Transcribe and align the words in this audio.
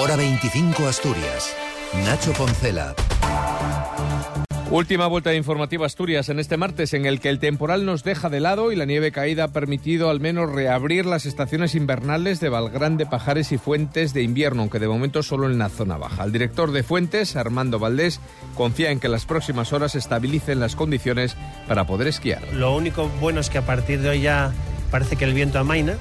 Hora 0.00 0.14
25 0.14 0.86
Asturias. 0.86 1.56
Nacho 2.04 2.32
Poncela. 2.32 2.94
Última 4.70 5.08
vuelta 5.08 5.34
informativa 5.34 5.86
Asturias 5.86 6.28
en 6.28 6.38
este 6.38 6.56
martes 6.56 6.94
en 6.94 7.04
el 7.04 7.18
que 7.18 7.30
el 7.30 7.40
temporal 7.40 7.84
nos 7.84 8.04
deja 8.04 8.28
de 8.28 8.38
lado 8.38 8.70
y 8.70 8.76
la 8.76 8.84
nieve 8.84 9.10
caída 9.10 9.44
ha 9.44 9.48
permitido 9.48 10.08
al 10.08 10.20
menos 10.20 10.52
reabrir 10.52 11.04
las 11.04 11.26
estaciones 11.26 11.74
invernales 11.74 12.38
de 12.38 12.48
Valgrande, 12.48 13.06
Pajares 13.06 13.50
y 13.50 13.58
Fuentes 13.58 14.14
de 14.14 14.22
invierno, 14.22 14.62
aunque 14.62 14.78
de 14.78 14.86
momento 14.86 15.24
solo 15.24 15.46
en 15.46 15.58
la 15.58 15.68
zona 15.68 15.96
baja. 15.96 16.22
El 16.22 16.30
director 16.30 16.70
de 16.70 16.84
Fuentes, 16.84 17.34
Armando 17.34 17.80
Valdés, 17.80 18.20
confía 18.54 18.92
en 18.92 19.00
que 19.00 19.08
las 19.08 19.26
próximas 19.26 19.72
horas 19.72 19.96
estabilicen 19.96 20.60
las 20.60 20.76
condiciones 20.76 21.34
para 21.66 21.88
poder 21.88 22.06
esquiar. 22.06 22.42
Lo 22.52 22.76
único 22.76 23.08
bueno 23.20 23.40
es 23.40 23.50
que 23.50 23.58
a 23.58 23.66
partir 23.66 24.00
de 24.00 24.10
hoy 24.10 24.20
ya 24.20 24.52
parece 24.92 25.16
que 25.16 25.24
el 25.24 25.34
viento 25.34 25.58
amaina 25.58 25.96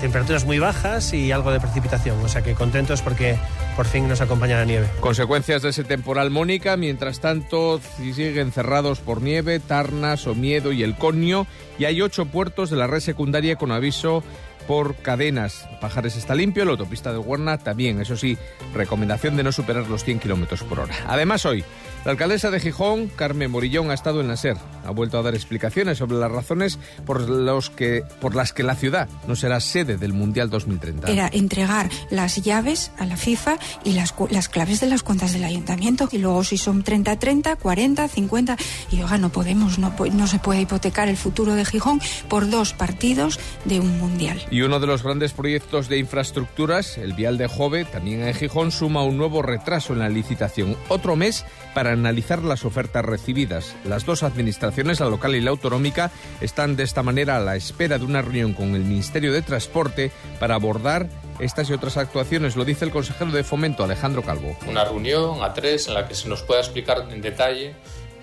temperaturas 0.00 0.44
muy 0.44 0.58
bajas 0.58 1.12
y 1.12 1.32
algo 1.32 1.50
de 1.50 1.60
precipitación. 1.60 2.18
O 2.24 2.28
sea 2.28 2.42
que 2.42 2.54
contentos 2.54 3.02
porque 3.02 3.36
por 3.76 3.86
fin 3.86 4.08
nos 4.08 4.20
acompaña 4.20 4.56
la 4.56 4.64
nieve. 4.64 4.88
Consecuencias 5.00 5.62
de 5.62 5.70
ese 5.70 5.84
temporal 5.84 6.30
Mónica, 6.30 6.76
mientras 6.76 7.20
tanto 7.20 7.80
siguen 7.96 8.52
cerrados 8.52 9.00
por 9.00 9.22
nieve, 9.22 9.60
Tarnas, 9.60 10.26
Miedo 10.26 10.72
y 10.72 10.82
El 10.82 10.96
Conio 10.96 11.46
y 11.78 11.84
hay 11.84 12.02
ocho 12.02 12.26
puertos 12.26 12.70
de 12.70 12.76
la 12.76 12.86
red 12.86 13.00
secundaria 13.00 13.56
con 13.56 13.72
aviso 13.72 14.22
por 14.66 14.96
cadenas. 14.96 15.68
Pajares 15.80 16.16
está 16.16 16.34
limpio, 16.34 16.64
la 16.64 16.72
autopista 16.72 17.12
de 17.12 17.18
Huerna 17.18 17.58
también. 17.58 18.00
Eso 18.00 18.16
sí, 18.16 18.36
recomendación 18.74 19.36
de 19.36 19.42
no 19.42 19.52
superar 19.52 19.88
los 19.88 20.04
100 20.04 20.20
kilómetros 20.20 20.62
por 20.62 20.80
hora. 20.80 20.94
Además, 21.06 21.44
hoy, 21.44 21.64
la 22.04 22.10
alcaldesa 22.10 22.50
de 22.50 22.60
Gijón, 22.60 23.08
Carmen 23.08 23.50
Morillón, 23.50 23.90
ha 23.90 23.94
estado 23.94 24.20
en 24.20 24.28
la 24.28 24.36
SER. 24.36 24.56
Ha 24.84 24.90
vuelto 24.90 25.18
a 25.18 25.22
dar 25.22 25.34
explicaciones 25.34 25.98
sobre 25.98 26.16
las 26.16 26.30
razones 26.30 26.78
por, 27.06 27.28
los 27.28 27.70
que, 27.70 28.04
por 28.20 28.34
las 28.34 28.52
que 28.52 28.62
la 28.62 28.74
ciudad 28.74 29.08
no 29.26 29.36
será 29.36 29.58
sede 29.60 29.96
del 29.96 30.12
Mundial 30.12 30.50
2030. 30.50 31.10
Era 31.10 31.30
entregar 31.32 31.88
las 32.10 32.36
llaves 32.36 32.92
a 32.98 33.06
la 33.06 33.16
FIFA 33.16 33.56
y 33.84 33.92
las, 33.92 34.14
las 34.30 34.50
claves 34.50 34.80
de 34.80 34.86
las 34.86 35.02
cuentas 35.02 35.32
del 35.32 35.44
ayuntamiento. 35.44 36.08
Y 36.12 36.18
luego, 36.18 36.44
si 36.44 36.58
son 36.58 36.82
30, 36.82 37.18
30, 37.18 37.56
40, 37.56 38.08
50. 38.08 38.56
Y 38.90 39.02
oiga, 39.02 39.16
no 39.16 39.30
podemos, 39.30 39.78
no, 39.78 39.94
no 40.12 40.26
se 40.26 40.38
puede 40.38 40.60
hipotecar 40.60 41.08
el 41.08 41.16
futuro 41.16 41.54
de 41.54 41.64
Gijón 41.64 42.00
por 42.28 42.50
dos 42.50 42.74
partidos 42.74 43.40
de 43.64 43.80
un 43.80 43.98
Mundial. 43.98 44.42
Y 44.50 44.60
uno 44.60 44.80
de 44.80 44.86
los 44.86 45.02
grandes 45.02 45.32
proyectos 45.32 45.88
de 45.88 45.98
infraestructuras, 45.98 46.98
el 46.98 47.14
Vial 47.14 47.38
de 47.38 47.46
Jove, 47.46 47.84
también 47.86 48.22
en 48.22 48.34
Gijón, 48.34 48.70
suma 48.72 49.02
un 49.04 49.16
nuevo 49.16 49.40
retraso 49.40 49.92
en 49.94 50.00
la 50.00 50.08
licitación. 50.08 50.76
Otro 50.88 51.16
mes 51.16 51.44
para 51.74 51.93
analizar 51.94 52.42
las 52.42 52.64
ofertas 52.64 53.04
recibidas. 53.04 53.74
Las 53.84 54.04
dos 54.04 54.22
administraciones, 54.22 55.00
la 55.00 55.08
local 55.08 55.34
y 55.34 55.40
la 55.40 55.50
autonómica, 55.50 56.10
están 56.40 56.76
de 56.76 56.82
esta 56.82 57.02
manera 57.02 57.36
a 57.36 57.40
la 57.40 57.56
espera 57.56 57.98
de 57.98 58.04
una 58.04 58.22
reunión 58.22 58.52
con 58.52 58.74
el 58.74 58.84
Ministerio 58.84 59.32
de 59.32 59.42
Transporte 59.42 60.12
para 60.38 60.54
abordar 60.54 61.08
estas 61.38 61.68
y 61.70 61.72
otras 61.72 61.96
actuaciones, 61.96 62.56
lo 62.56 62.64
dice 62.64 62.84
el 62.84 62.90
consejero 62.90 63.32
de 63.32 63.42
Fomento, 63.42 63.82
Alejandro 63.82 64.22
Calvo. 64.22 64.56
Una 64.68 64.84
reunión 64.84 65.42
a 65.42 65.52
tres 65.52 65.88
en 65.88 65.94
la 65.94 66.06
que 66.06 66.14
se 66.14 66.28
nos 66.28 66.42
pueda 66.42 66.60
explicar 66.60 67.08
en 67.10 67.20
detalle 67.20 67.74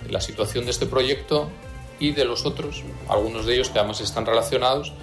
la 0.09 0.21
situación 0.21 0.65
de 0.65 0.71
este 0.71 0.85
proyecto 0.85 1.49
y 1.99 2.11
de 2.11 2.25
los 2.25 2.45
otros, 2.45 2.83
algunos 3.09 3.45
de 3.45 3.55
ellos 3.55 3.69
que 3.69 3.79
además 3.79 4.01
están 4.01 4.25
relacionados 4.25 4.93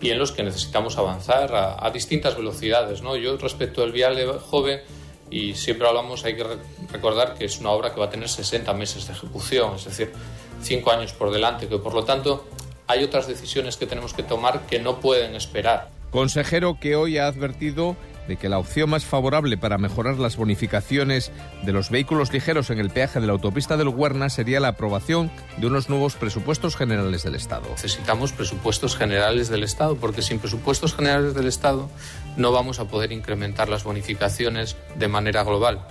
y 0.00 0.10
en 0.10 0.18
los 0.18 0.32
que 0.32 0.42
necesitamos 0.42 0.98
avanzar 0.98 1.54
a, 1.54 1.90
distintas 1.90 2.36
velocidades. 2.36 3.02
¿no? 3.02 3.16
Yo 3.16 3.36
respecto 3.36 3.82
del 3.82 3.92
vial 3.92 4.18
joven, 4.40 4.80
y 5.32 5.54
siempre 5.54 5.88
hablamos, 5.88 6.24
hay 6.24 6.36
que 6.36 6.44
recordar 6.92 7.34
que 7.34 7.46
es 7.46 7.58
una 7.58 7.70
obra 7.70 7.94
que 7.94 7.98
va 7.98 8.06
a 8.06 8.10
tener 8.10 8.28
60 8.28 8.72
meses 8.74 9.06
de 9.06 9.14
ejecución, 9.14 9.76
es 9.76 9.86
decir, 9.86 10.12
5 10.60 10.90
años 10.92 11.14
por 11.14 11.32
delante, 11.32 11.68
que 11.68 11.78
por 11.78 11.94
lo 11.94 12.04
tanto 12.04 12.44
hay 12.86 13.02
otras 13.02 13.26
decisiones 13.26 13.78
que 13.78 13.86
tenemos 13.86 14.12
que 14.12 14.22
tomar 14.22 14.66
que 14.66 14.78
no 14.78 15.00
pueden 15.00 15.34
esperar. 15.34 15.90
Consejero 16.10 16.78
que 16.78 16.96
hoy 16.96 17.16
ha 17.16 17.26
advertido 17.26 17.96
de 18.28 18.36
que 18.36 18.48
la 18.48 18.58
opción 18.58 18.90
más 18.90 19.04
favorable 19.04 19.56
para 19.56 19.78
mejorar 19.78 20.18
las 20.18 20.36
bonificaciones 20.36 21.32
de 21.64 21.72
los 21.72 21.90
vehículos 21.90 22.32
ligeros 22.32 22.70
en 22.70 22.78
el 22.78 22.90
peaje 22.90 23.20
de 23.20 23.26
la 23.26 23.32
autopista 23.32 23.76
del 23.76 23.88
Huerna 23.88 24.28
sería 24.28 24.60
la 24.60 24.68
aprobación 24.68 25.30
de 25.56 25.66
unos 25.66 25.88
nuevos 25.88 26.14
presupuestos 26.14 26.76
generales 26.76 27.22
del 27.22 27.34
Estado. 27.34 27.68
Necesitamos 27.70 28.32
presupuestos 28.32 28.96
generales 28.96 29.48
del 29.48 29.62
Estado 29.62 29.96
porque 29.96 30.22
sin 30.22 30.38
presupuestos 30.38 30.94
generales 30.94 31.34
del 31.34 31.46
Estado 31.46 31.90
no 32.36 32.52
vamos 32.52 32.78
a 32.78 32.86
poder 32.86 33.12
incrementar 33.12 33.68
las 33.68 33.84
bonificaciones 33.84 34.76
de 34.96 35.08
manera 35.08 35.44
global. 35.44 35.86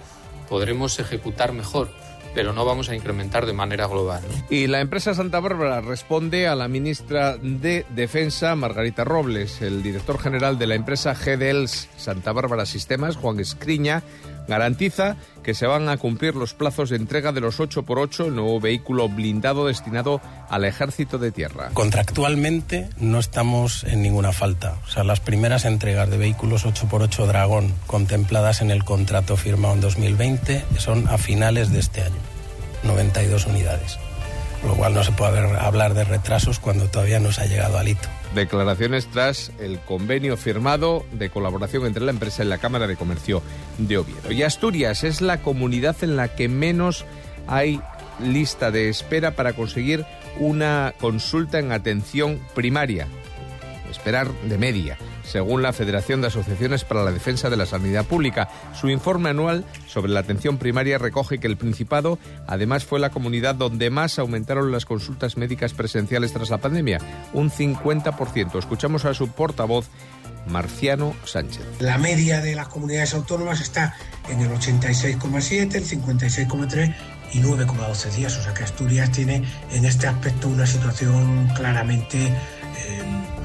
Podremos 0.49 0.99
ejecutar 0.99 1.53
mejor 1.53 1.89
pero 2.33 2.53
no 2.53 2.65
vamos 2.65 2.89
a 2.89 2.95
incrementar 2.95 3.45
de 3.45 3.53
manera 3.53 3.87
global. 3.87 4.21
Y 4.49 4.67
la 4.67 4.81
empresa 4.81 5.13
Santa 5.13 5.39
Bárbara 5.39 5.81
responde 5.81 6.47
a 6.47 6.55
la 6.55 6.67
ministra 6.67 7.37
de 7.37 7.85
Defensa, 7.89 8.55
Margarita 8.55 9.03
Robles. 9.03 9.61
El 9.61 9.83
director 9.83 10.19
general 10.19 10.57
de 10.57 10.67
la 10.67 10.75
empresa 10.75 11.13
GDELS 11.13 11.89
Santa 11.97 12.31
Bárbara 12.31 12.65
Sistemas, 12.65 13.17
Juan 13.17 13.39
Escriña, 13.39 14.03
garantiza 14.47 15.15
que 15.43 15.53
se 15.53 15.65
van 15.65 15.89
a 15.89 15.97
cumplir 15.97 16.35
los 16.35 16.53
plazos 16.53 16.89
de 16.89 16.97
entrega 16.97 17.31
de 17.31 17.41
los 17.41 17.59
8x8, 17.59 18.27
el 18.27 18.35
nuevo 18.35 18.59
vehículo 18.59 19.09
blindado 19.09 19.67
destinado 19.67 20.21
al 20.49 20.65
ejército 20.65 21.17
de 21.17 21.31
tierra. 21.31 21.69
Contractualmente 21.73 22.89
no 22.97 23.19
estamos 23.19 23.83
en 23.85 24.01
ninguna 24.01 24.31
falta. 24.31 24.75
O 24.85 24.89
sea, 24.89 25.03
las 25.03 25.19
primeras 25.19 25.65
entregas 25.65 26.09
de 26.09 26.17
vehículos 26.17 26.65
8x8 26.65 27.25
Dragón 27.25 27.73
contempladas 27.87 28.61
en 28.61 28.71
el 28.71 28.83
contrato 28.83 29.37
firmado 29.37 29.73
en 29.75 29.81
2020 29.81 30.65
son 30.77 31.07
a 31.07 31.17
finales 31.17 31.71
de 31.71 31.79
este 31.79 32.01
año. 32.03 32.19
92 32.83 33.45
unidades. 33.47 33.99
Lo 34.65 34.75
cual 34.75 34.93
no 34.93 35.03
se 35.03 35.11
puede 35.11 35.39
hablar 35.57 35.93
de 35.93 36.03
retrasos 36.03 36.59
cuando 36.59 36.87
todavía 36.87 37.19
no 37.19 37.31
se 37.31 37.41
ha 37.41 37.45
llegado 37.45 37.77
al 37.77 37.87
hito. 37.87 38.07
Declaraciones 38.35 39.07
tras 39.07 39.51
el 39.59 39.79
convenio 39.79 40.37
firmado 40.37 41.05
de 41.11 41.29
colaboración 41.29 41.85
entre 41.85 42.03
la 42.03 42.11
empresa 42.11 42.43
y 42.43 42.47
la 42.47 42.59
Cámara 42.59 42.87
de 42.87 42.95
Comercio 42.95 43.41
de 43.77 43.97
Oviedo. 43.97 44.31
Y 44.31 44.43
Asturias 44.43 45.03
es 45.03 45.21
la 45.21 45.41
comunidad 45.41 45.95
en 46.01 46.15
la 46.15 46.27
que 46.35 46.47
menos 46.47 47.05
hay 47.47 47.81
lista 48.19 48.69
de 48.69 48.89
espera 48.89 49.31
para 49.31 49.53
conseguir 49.53 50.05
una 50.39 50.93
consulta 50.99 51.59
en 51.59 51.71
atención 51.71 52.39
primaria. 52.53 53.07
Esperar 53.89 54.31
de 54.43 54.57
media 54.57 54.97
según 55.23 55.61
la 55.61 55.73
Federación 55.73 56.21
de 56.21 56.27
Asociaciones 56.27 56.83
para 56.83 57.03
la 57.03 57.11
Defensa 57.11 57.49
de 57.49 57.57
la 57.57 57.65
Sanidad 57.65 58.05
Pública. 58.05 58.49
Su 58.79 58.89
informe 58.89 59.29
anual 59.29 59.65
sobre 59.87 60.11
la 60.11 60.21
atención 60.21 60.57
primaria 60.57 60.97
recoge 60.97 61.39
que 61.39 61.47
el 61.47 61.57
Principado 61.57 62.19
además 62.47 62.85
fue 62.85 62.99
la 62.99 63.09
comunidad 63.11 63.55
donde 63.55 63.89
más 63.89 64.19
aumentaron 64.19 64.71
las 64.71 64.85
consultas 64.85 65.37
médicas 65.37 65.73
presenciales 65.73 66.33
tras 66.33 66.49
la 66.49 66.57
pandemia, 66.57 66.99
un 67.33 67.49
50%. 67.49 68.57
Escuchamos 68.57 69.05
a 69.05 69.13
su 69.13 69.29
portavoz, 69.29 69.87
Marciano 70.47 71.13
Sánchez. 71.25 71.63
La 71.79 71.97
media 71.97 72.41
de 72.41 72.55
las 72.55 72.67
comunidades 72.67 73.13
autónomas 73.13 73.61
está 73.61 73.95
en 74.29 74.41
el 74.41 74.49
86,7, 74.49 75.75
el 75.75 75.85
56,3 75.85 76.95
y 77.33 77.39
9,12 77.39 78.11
días. 78.11 78.37
O 78.37 78.43
sea 78.43 78.53
que 78.53 78.63
Asturias 78.63 79.11
tiene 79.11 79.43
en 79.71 79.85
este 79.85 80.07
aspecto 80.07 80.47
una 80.47 80.65
situación 80.65 81.47
claramente 81.55 82.33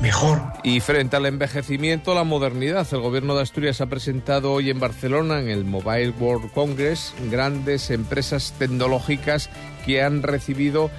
mejor. 0.01 0.41
Y 0.63 0.81
frente 0.81 1.17
al 1.17 1.27
envejecimiento, 1.27 2.15
la 2.15 2.25
modernidad, 2.25 2.87
el 2.93 3.01
gobierno 3.01 3.35
de 3.35 3.43
Asturias 3.43 3.81
ha 3.81 3.87
presentado 3.87 4.53
hoy 4.53 4.71
en 4.71 4.81
Barcelona, 4.81 5.41
en 5.41 5.49
el 5.49 5.65
Mobile 5.65 6.11
World 6.19 6.53
Congress, 6.53 7.15
grandes 7.31 7.91
empresas 7.91 8.55
tecnológicas 8.59 9.51
que 9.85 10.03
han 10.03 10.23
recibido 10.23 10.91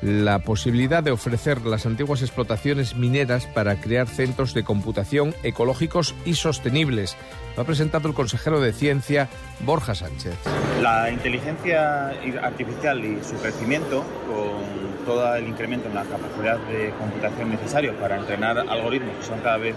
la 0.00 0.38
posibilidad 0.40 1.02
de 1.02 1.10
ofrecer 1.10 1.66
las 1.66 1.84
antiguas 1.84 2.22
explotaciones 2.22 2.94
mineras 2.94 3.46
para 3.46 3.80
crear 3.80 4.06
centros 4.06 4.54
de 4.54 4.62
computación 4.62 5.34
ecológicos 5.42 6.14
y 6.24 6.34
sostenibles. 6.34 7.16
Lo 7.56 7.62
ha 7.62 7.66
presentado 7.66 8.08
el 8.08 8.14
consejero 8.14 8.60
de 8.60 8.72
Ciencia, 8.72 9.28
Borja 9.60 9.96
Sánchez. 9.96 10.34
La 10.80 11.10
inteligencia 11.10 12.10
artificial 12.42 13.04
y 13.04 13.18
su 13.24 13.34
crecimiento, 13.40 14.04
con 14.28 14.87
todo 15.08 15.34
el 15.36 15.48
incremento 15.48 15.88
en 15.88 15.94
la 15.94 16.04
capacidad 16.04 16.58
de 16.68 16.90
computación 16.98 17.48
necesario 17.50 17.94
para 17.94 18.18
entrenar 18.18 18.58
algoritmos 18.58 19.16
que 19.16 19.24
son 19.24 19.40
cada 19.40 19.56
vez 19.56 19.74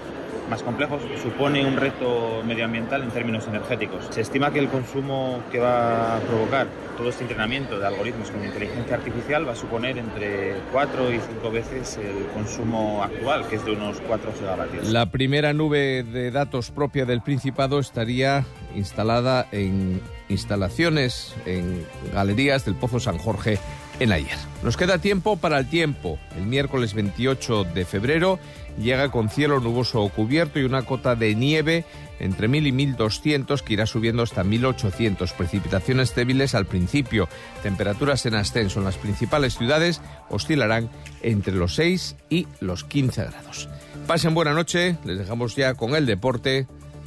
más 0.50 0.62
complejos, 0.62 1.02
supone 1.24 1.66
un 1.66 1.78
reto 1.78 2.44
medioambiental 2.46 3.02
en 3.04 3.12
términos 3.12 3.48
energéticos. 3.48 4.08
Se 4.10 4.20
estima 4.20 4.52
que 4.52 4.60
el 4.60 4.68
consumo 4.68 5.42
que 5.50 5.60
va 5.60 6.18
a 6.18 6.20
provocar 6.20 6.68
todo 6.98 7.08
este 7.08 7.24
entrenamiento 7.24 7.80
de 7.80 7.88
algoritmos 7.88 8.30
con 8.30 8.44
inteligencia 8.44 8.98
artificial 8.98 9.48
va 9.48 9.54
a 9.54 9.56
suponer 9.56 9.98
entre 9.98 10.56
4 10.74 11.14
y 11.14 11.20
5 11.20 11.52
veces 11.52 11.98
el 11.98 12.26
consumo 12.34 13.02
actual, 13.02 13.48
que 13.48 13.56
es 13.56 13.64
de 13.64 13.72
unos 13.72 14.02
4 14.02 14.34
gigavatios. 14.38 14.90
La 14.90 15.06
primera 15.06 15.54
nube 15.54 16.04
de 16.04 16.32
datos 16.32 16.72
propia 16.72 17.06
del 17.06 17.22
Principado 17.22 17.80
estaría 17.80 18.44
instalada 18.76 19.48
en 19.54 20.02
instalaciones, 20.28 21.34
en 21.46 21.86
galerías 22.14 22.66
del 22.66 22.76
Pozo 22.76 23.00
San 23.00 23.18
Jorge 23.18 23.58
en 24.02 24.12
ayer. 24.12 24.38
Nos 24.64 24.78
queda 24.78 24.98
tiempo 24.98 25.38
para 25.38 25.60
el 25.60 25.70
tiempo. 25.70 26.18
El 26.36 26.48
miércoles 26.48 26.96
28 26.96 27.66
de 27.66 27.86
febrero 27.86 28.40
llega 28.80 29.12
con 29.12 29.30
cielo 29.30 29.60
nuboso 29.60 30.02
o 30.02 30.10
cubierto 30.10 30.60
y 30.60 30.64
una 30.64 30.82
cota 30.82 31.16
de 31.16 31.36
nieve 31.36 31.86
entre 32.20 32.48
1000 32.48 32.68
y 32.68 32.72
1200 32.72 33.62
que 33.62 33.74
irá 33.74 33.86
subiendo 33.86 34.24
hasta 34.24 34.44
1800. 34.44 35.34
Precipitaciones 35.34 36.16
débiles 36.16 36.56
al 36.56 36.66
principio. 36.66 37.30
Temperaturas 37.62 38.26
en 38.26 38.34
ascenso 38.34 38.80
en 38.80 38.86
las 38.86 38.98
principales 38.98 39.56
ciudades 39.56 40.02
oscilarán 40.30 40.90
entre 41.22 41.54
los 41.54 41.76
6 41.76 42.16
y 42.30 42.48
los 42.60 42.84
15 42.84 43.26
grados. 43.26 43.70
Pasen 44.08 44.34
buena 44.34 44.54
noche, 44.54 44.98
les 45.06 45.20
dejamos 45.20 45.56
ya 45.56 45.76
con 45.76 45.96
el 45.96 46.08
deporte. 46.08 46.66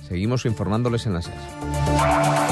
Seguimos 0.08 0.46
informándoles 0.46 1.06
en 1.06 1.14
la 1.14 1.22
SER. 1.22 2.43